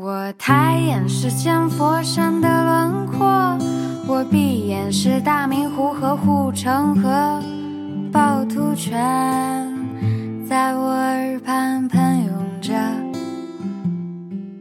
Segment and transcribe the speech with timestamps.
[0.00, 3.26] 我抬眼是见佛山的轮廓，
[4.06, 7.42] 我闭眼是大明湖和护城河，
[8.12, 8.96] 趵突泉
[10.48, 12.72] 在我耳畔喷涌着。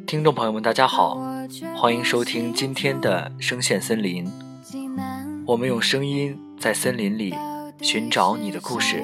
[0.07, 1.21] 听众朋友们，大家好，
[1.75, 4.25] 欢迎收听今天的声线森林。
[5.45, 7.35] 我们用声音在森林里
[7.79, 9.03] 寻找你的故事。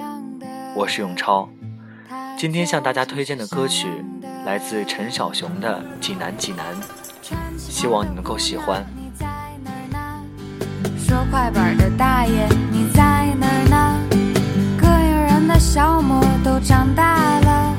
[0.76, 1.48] 我是永超，
[2.36, 3.86] 今天向大家推荐的歌曲。
[4.46, 6.66] 来自陈小熊的《济南济南》，
[7.58, 8.86] 希望你能够喜欢。
[10.98, 14.00] 说快板的大爷，你在哪儿呢？
[14.82, 17.74] 膈应人的小魔都长大了，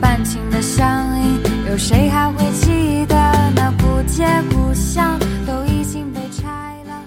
[0.00, 3.16] 半情的乡音，有谁还会记得？
[3.56, 7.02] 那不街故乡都已经被拆了。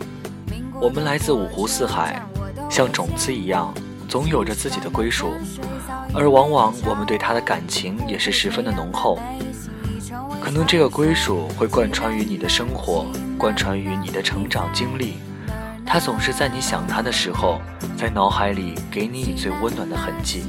[0.81, 2.21] 我们来自五湖四海，
[2.69, 3.73] 像种子一样。
[4.13, 5.33] 总有着自己的归属，
[6.13, 9.17] 而往往我们对他的感情也是十分的浓厚。
[10.39, 13.07] 可能这个归属会贯穿于你的生活，
[13.39, 15.15] 贯穿于你的成长经历。
[15.83, 17.59] 他总是在你想他的时候，
[17.97, 20.43] 在脑海里给你以最温暖的痕迹。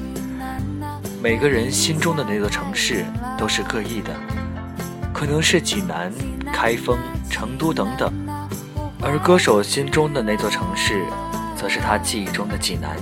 [1.23, 3.03] 每个人心中的那座城市
[3.39, 4.11] 都是各异的，
[5.11, 6.13] 可能是济南、
[6.53, 6.99] 开封、
[7.31, 8.13] 成都等等，
[9.01, 11.07] 而歌手心中的那座城市，
[11.57, 12.95] 则是他记忆中的济南。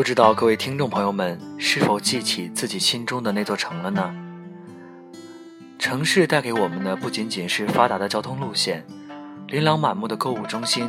[0.00, 4.10] 不知道各位听众朋友们是否记起自己心中的那座城了呢？
[5.78, 8.82] 城市带给我们的不仅仅是发达的交通路线、
[9.48, 10.88] 琳琅满目的购物中心，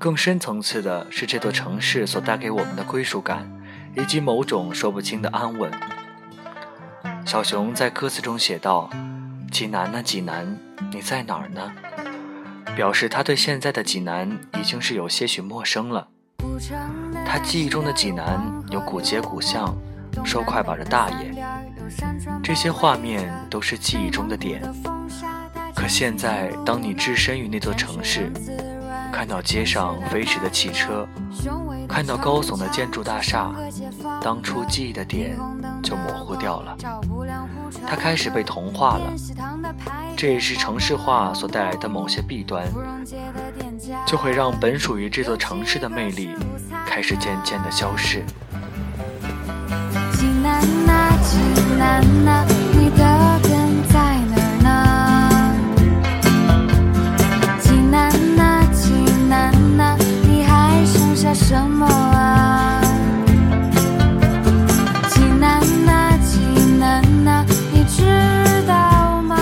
[0.00, 3.46] 更深层次的是这座城市所带给我们的归属感，
[3.94, 5.70] 以及某种说不清的安稳。
[7.26, 8.88] 小熊在歌词中写道
[9.52, 10.58] ：“济南啊济南，
[10.90, 11.70] 你在哪儿呢？”
[12.74, 16.08] 表示他对现在的济南已经是有些许陌生了。
[17.30, 18.40] 他记忆中的济南
[18.70, 19.76] 有古街古巷，
[20.24, 21.30] 收快板的大爷，
[22.42, 24.62] 这些画面都是记忆中的点。
[25.74, 28.32] 可现在，当你置身于那座城市，
[29.12, 31.06] 看到街上飞驰的汽车，
[31.86, 33.54] 看到高耸的建筑大厦，
[34.22, 35.36] 当初记忆的点
[35.82, 36.74] 就模糊掉了。
[37.86, 39.12] 它开始被同化了，
[40.16, 42.66] 这也是城市化所带来的某些弊端，
[44.06, 46.34] 就会让本属于这座城市的魅力
[46.88, 48.24] 开始渐渐的消逝。
[50.14, 51.36] 济南啊，济
[51.76, 53.04] 南啊，你的
[53.42, 53.50] 根
[53.88, 54.68] 在哪儿呢？
[57.60, 58.10] 济南
[58.40, 58.90] 啊，济
[59.28, 59.96] 南啊，
[60.26, 62.80] 你还剩下什么啊？
[65.10, 66.40] 济南啊，济
[66.78, 68.02] 南啊，你知
[68.66, 69.36] 道吗？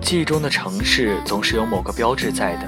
[0.00, 2.66] 记忆中的城市总是有某个标志在的，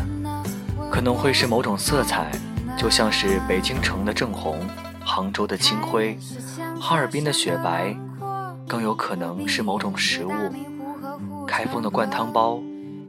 [0.91, 2.31] 可能会是某种色彩，
[2.77, 4.59] 就像是北京城的正红。
[5.07, 6.19] 杭州的青灰，
[6.81, 7.95] 哈尔滨的雪白，
[8.67, 10.33] 更有可能是某种食物。
[11.47, 12.59] 开封的灌汤包，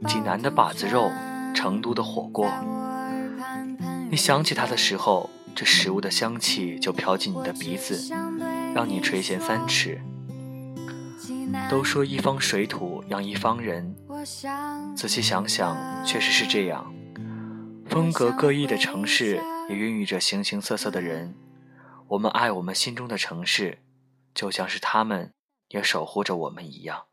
[0.06, 1.10] 济南的把子肉，
[1.54, 2.46] 成都的火锅。
[4.10, 8.14] 你想起它的时候，这食物的香气就飘进你的鼻子，
[8.74, 9.98] 让你垂涎三尺。
[11.70, 13.96] 都说一方水土养一方人，
[14.94, 16.92] 仔细想想，确实是这样。
[17.88, 21.34] 风格各异的城市，也孕育着形形色色的人。
[22.08, 23.78] 我们爱我们心中的城市，
[24.34, 25.32] 就像是他们
[25.68, 27.06] 也守护着我们一样。